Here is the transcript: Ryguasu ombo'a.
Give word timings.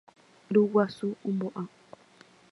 Ryguasu 0.53 1.07
ombo'a. 1.27 1.61